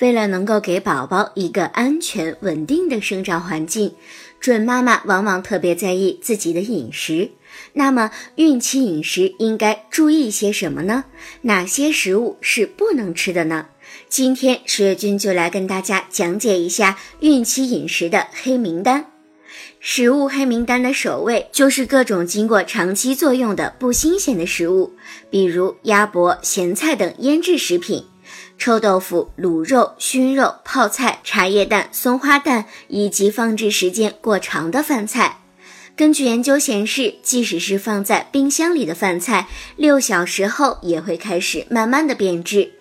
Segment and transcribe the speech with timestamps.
[0.00, 3.94] 为了能够给宝宝一个安全稳定的生长环境，
[4.40, 7.30] 准妈妈往往特别在意自己的饮食。
[7.74, 11.04] 那么，孕期饮食应该注意些什么呢？
[11.42, 13.66] 哪些食物是不能吃的呢？
[14.08, 19.06] 今天十月君就来跟大家讲解一下孕期饮食的黑名单。
[19.80, 24.94] 食物黑名单的首位就是各种经过长期作用的不新鲜的食物，
[25.28, 28.04] 比如鸭脖、咸菜等腌制食品。
[28.60, 35.38] 臭豆腐、卤肉、熏肉、泡菜、茶叶蛋、松花蛋以及放置时间过长的饭菜。
[35.96, 42.72] 根据研究显示，即使是放在冰箱里的饭菜，六小时后也会开始慢慢的变质。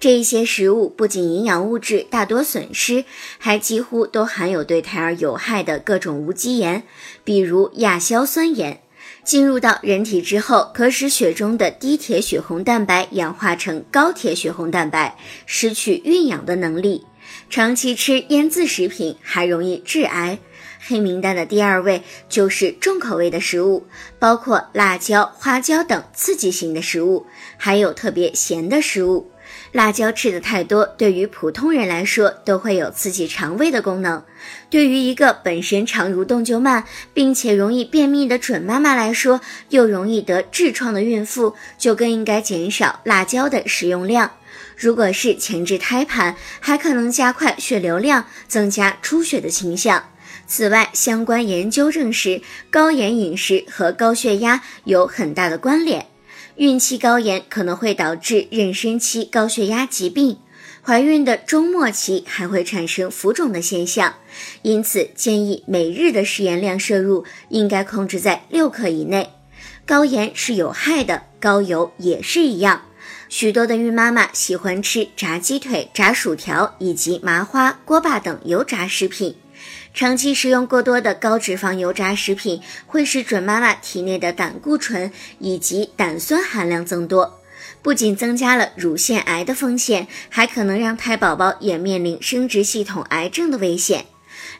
[0.00, 3.04] 这一些食物不仅营养物质大多损失，
[3.38, 6.82] 还几乎都含有对胎儿有害的各种无机盐，
[7.22, 8.82] 比如亚硝酸盐。
[9.30, 17.06] 进入到人体之后，可使血中的低铁血红蛋白氧化成高铁血红蛋白，失去运氧的能力。
[17.48, 20.40] 长期吃腌渍食品还容易致癌。
[20.80, 23.86] 黑名单的第二位就是重口味的食物，
[24.18, 29.30] 包括辣椒、花椒等刺激性的食物，还有特别咸的食物。
[29.72, 34.24] 辣椒吃的太多，对于普通人来说都会有刺激肠胃的功能。
[34.68, 44.32] 对于一个本身肠蠕动就慢，并且容易便秘的准妈妈来说，又容易得痔疮的孕妇，就更应该减少辣椒的食用量。
[44.76, 50.02] 如果是前置胎盘，还可能加快血流量，增加出血的倾向。
[50.48, 56.09] 此外，相关研究证实，高盐饮食和高血压有很大的关联。
[56.60, 60.36] 孕期高盐可能会导致妊娠期高血压疾病，
[60.82, 64.16] 怀孕的中末期还会产生浮肿的现象。
[64.60, 69.30] 因此，建议每日的食盐量摄入应该控制在六克以内。
[69.86, 72.82] 高盐是有害的，高油也是一样。
[73.30, 79.34] 许多的孕妈妈喜欢吃炸鸡腿、炸薯条以及麻花、锅巴等油炸食品。
[79.92, 87.40] 长期食用过多的高脂肪油炸食品，会使准妈妈体内的胆固醇以及胆酸含量增多，
[87.82, 94.06] 不仅增加了乳腺癌的风险，还可能让胎宝宝也面临生殖系统癌症的危险。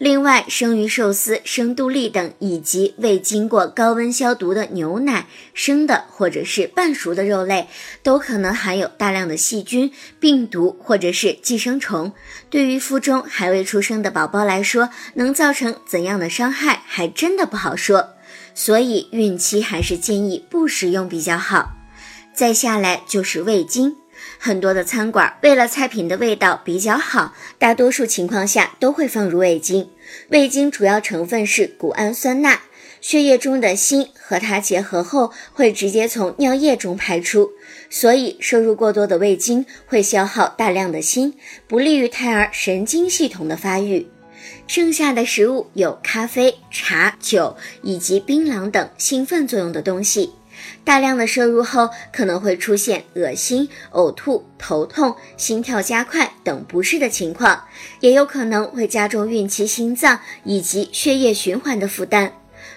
[0.01, 7.69] 另外，生鱼寿司、生杜丽等以及未经过高温消毒的牛奶、生的或者是半熟的肉类，
[8.03, 12.15] 都可能含有大量的细菌、病毒或者是寄生虫。
[12.49, 18.15] 对于腹中还未出生的宝宝来说，能造成怎样的伤害，还真的不好说。
[18.55, 21.73] 所以，孕期还是建议不食用比较好。
[22.33, 24.00] 再下来就是味精。
[24.43, 29.91] 很多的餐馆为了菜品的味道比较好，大多数情况下都会放入味精。
[30.31, 32.59] 味精主要成分是谷氨酸钠，
[33.03, 37.51] 血液中的锌和它结合后会直接从尿液中排出，
[37.91, 41.35] 所以摄入过多的味精会消耗大量的锌，
[41.69, 44.09] 不利于胎儿神经系统的发育。
[44.67, 50.33] 剩下的食物有咖啡、茶、酒以及槟榔等兴奋作用的东西。
[50.85, 57.65] 大量的摄入后，可能会出现恶心、呕吐、头痛、心跳加快等不适的情况，
[58.01, 62.33] 也有可能会加重孕期心脏以及血液循环的负担。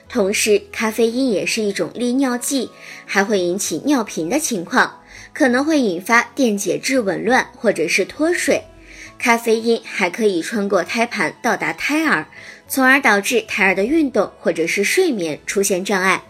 [0.07, 2.69] 同时，咖啡因也是一种利尿剂，
[3.05, 5.01] 还会引起尿频的情况，
[5.33, 8.63] 可能会引发电解质紊乱或者是脱水。
[9.17, 12.27] 咖啡因还可以穿过胎盘到达胎儿，
[12.67, 16.21] 从而导致胎儿的运动或者是睡眠出现障碍。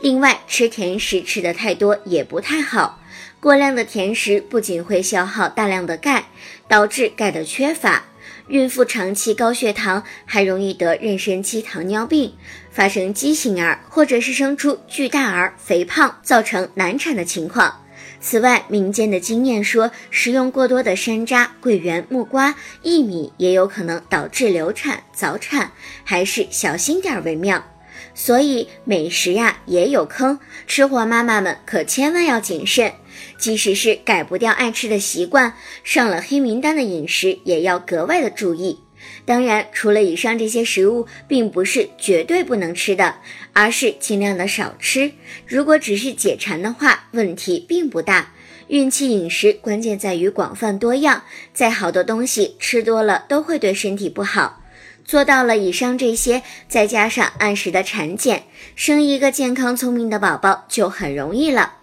[0.00, 3.00] 另外，吃甜食吃的太多也不太好。
[3.40, 6.26] 过量的甜食不仅会消耗大量的钙，
[6.68, 8.04] 导致钙的缺乏。
[8.48, 12.34] 孕妇长期高血糖，还容易得妊娠期糖尿病，
[12.70, 17.80] 发生畸形儿，或者是生出巨大儿、肥胖，造成难产的情况。
[18.20, 22.54] 此外，民间的经验说，食用过多的山楂、桂圆、木瓜、
[22.84, 25.72] 薏米也有可能导致流产、早产，
[26.04, 27.71] 还是小心点儿为妙。
[28.14, 32.92] 所以美食呀也有坑，吃货妈妈们可千万要谨慎。
[33.38, 35.54] 即使是改不掉爱吃的习惯，
[35.84, 38.80] 上了黑名单的饮食也要格外的注意。
[39.24, 43.16] 当然，除了以上这些食物，并不是绝对不能吃的，
[43.52, 45.12] 而是尽量的少吃。
[45.46, 48.32] 如果只是解馋的话，问题并不大。
[48.68, 54.61] 孕期饮食关键在于广泛多样，再好的东西吃多了都会对身体不好。
[55.04, 58.44] 做到了以上这些，再加上按时的产检，
[58.74, 61.74] 生一个健康聪明的宝宝就很容易了。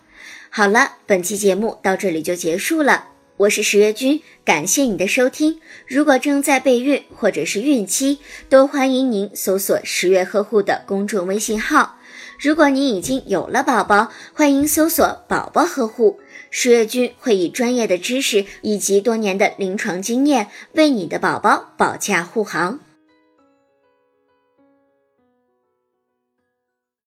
[0.49, 3.05] 好了，本期节目到这里就结束了。
[3.37, 5.61] 我是十月君，感谢你的收听。
[5.87, 8.19] 如果正在备孕或者是孕期，
[8.49, 11.97] 都欢迎您搜索“十月呵护”的公众微信号。
[12.37, 16.19] 如果你已经有了宝宝，欢迎搜索“宝宝呵护”，
[16.51, 22.79] 十月君会以专业的知识以及多年的临床经验，为你的宝宝保驾护航。